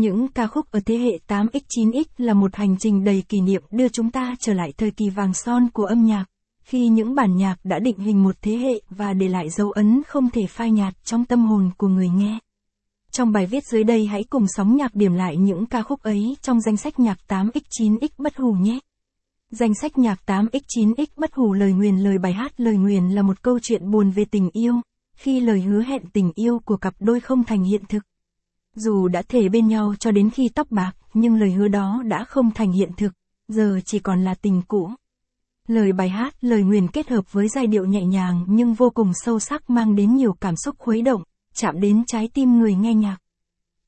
[0.00, 3.88] Những ca khúc ở thế hệ 8X9X là một hành trình đầy kỷ niệm đưa
[3.88, 6.24] chúng ta trở lại thời kỳ vàng son của âm nhạc,
[6.62, 10.02] khi những bản nhạc đã định hình một thế hệ và để lại dấu ấn
[10.06, 12.38] không thể phai nhạt trong tâm hồn của người nghe.
[13.10, 16.36] Trong bài viết dưới đây hãy cùng sóng nhạc điểm lại những ca khúc ấy
[16.42, 18.78] trong danh sách nhạc 8X9X bất hủ nhé.
[19.50, 23.42] Danh sách nhạc 8X9X bất hủ lời nguyền lời bài hát lời nguyền là một
[23.42, 24.74] câu chuyện buồn về tình yêu,
[25.16, 28.02] khi lời hứa hẹn tình yêu của cặp đôi không thành hiện thực.
[28.76, 32.24] Dù đã thề bên nhau cho đến khi tóc bạc, nhưng lời hứa đó đã
[32.24, 33.12] không thành hiện thực,
[33.48, 34.90] giờ chỉ còn là tình cũ.
[35.68, 39.12] Lời bài hát, lời nguyền kết hợp với giai điệu nhẹ nhàng nhưng vô cùng
[39.14, 41.22] sâu sắc mang đến nhiều cảm xúc khuấy động,
[41.54, 43.18] chạm đến trái tim người nghe nhạc.